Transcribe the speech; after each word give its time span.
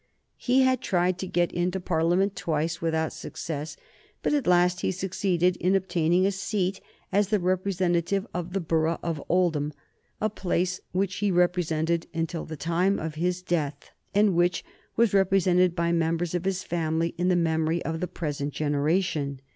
He 0.37 0.63
had 0.63 0.81
tried 0.81 1.19
to 1.19 1.27
get 1.27 1.51
into 1.51 1.79
Parliament 1.79 2.35
twice 2.35 2.81
without 2.81 3.13
success; 3.13 3.77
but 4.23 4.33
at 4.33 4.47
last 4.47 4.81
he 4.81 4.91
succeeded 4.91 5.57
in 5.57 5.75
obtaining 5.75 6.25
a 6.25 6.31
seat 6.31 6.81
as 7.11 7.27
the 7.27 7.39
representative 7.39 8.25
of 8.33 8.53
the 8.53 8.59
borough 8.61 8.97
of 9.03 9.21
Oldham, 9.29 9.73
a 10.19 10.27
place 10.27 10.81
which 10.91 11.17
he 11.17 11.29
represented 11.29 12.07
until 12.15 12.45
the 12.45 12.57
time 12.57 12.97
of 12.97 13.13
his 13.13 13.43
death, 13.43 13.91
and 14.15 14.33
which 14.35 14.65
was 14.95 15.13
represented 15.13 15.75
by 15.75 15.91
members 15.91 16.33
of 16.33 16.45
his 16.45 16.63
family 16.63 17.13
in 17.19 17.27
the 17.27 17.35
memory 17.35 17.85
of 17.85 17.99
the 17.99 18.07
present 18.07 18.55
generation. 18.55 19.39